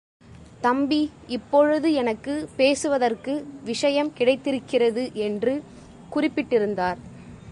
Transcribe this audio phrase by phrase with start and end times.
[0.61, 1.11] தம்பி,
[1.27, 3.33] இப்பொழுது எனக்கு பேசுவதற்கு
[3.63, 5.63] விஷயம் கிடைத்திருக்கிறது என்று
[6.09, 6.99] குறிப்பிட்டிருந்தார்.